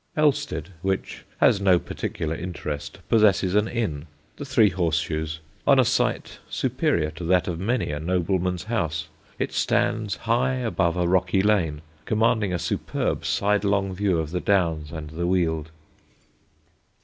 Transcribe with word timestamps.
Elsted, 0.17 0.69
which 0.81 1.25
has 1.37 1.61
no 1.61 1.77
particular 1.77 2.33
interest, 2.35 2.97
possesses 3.07 3.53
an 3.53 3.67
inn, 3.67 4.07
the 4.37 4.45
Three 4.45 4.69
Horse 4.69 4.97
Shoes, 4.97 5.41
on 5.67 5.77
a 5.77 5.85
site 5.85 6.39
superior 6.49 7.11
to 7.11 7.23
that 7.25 7.47
of 7.47 7.59
many 7.59 7.91
a 7.91 7.99
nobleman's 7.99 8.63
house. 8.63 9.09
It 9.37 9.53
stands 9.53 10.15
high 10.15 10.55
above 10.55 10.97
a 10.97 11.07
rocky 11.07 11.43
lane, 11.43 11.83
commanding 12.05 12.51
a 12.51 12.57
superb 12.57 13.25
sidelong 13.25 13.93
view 13.93 14.17
of 14.17 14.31
the 14.31 14.41
Downs 14.41 14.91
and 14.91 15.11
the 15.11 15.27
Weald. 15.27 15.69